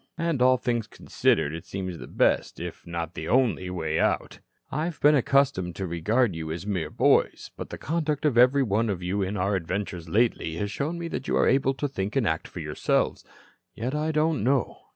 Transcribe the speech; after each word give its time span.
And, 0.17 0.41
all 0.41 0.57
things 0.57 0.87
considered, 0.87 1.53
it 1.53 1.63
seems 1.63 1.99
the 1.99 2.07
best 2.07 2.59
if 2.59 2.87
not 2.87 3.13
the 3.13 3.27
only 3.27 3.69
way 3.69 3.99
out. 3.99 4.39
"I 4.71 4.85
have 4.85 4.99
been 4.99 5.13
accustomed 5.13 5.75
to 5.75 5.85
regard 5.85 6.35
you 6.35 6.51
as 6.51 6.65
mere 6.65 6.89
boys, 6.89 7.51
but 7.55 7.69
the 7.69 7.77
conduct 7.77 8.25
of 8.25 8.35
every 8.35 8.63
one 8.63 8.89
of 8.89 9.03
you 9.03 9.21
in 9.21 9.37
our 9.37 9.55
adventures 9.55 10.09
lately 10.09 10.57
shows 10.65 10.95
me 10.95 11.07
you 11.25 11.37
are 11.37 11.47
able 11.47 11.75
to 11.75 11.87
think 11.87 12.15
and 12.15 12.27
act 12.27 12.47
for 12.47 12.61
yourselves. 12.61 13.23
Yet 13.75 13.93
I 13.93 14.11
don't 14.11 14.43
know. 14.43 14.79